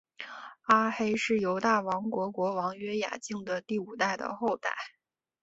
[0.63, 4.71] 阿黑是犹大王国国王约雅敬的第五代的后代。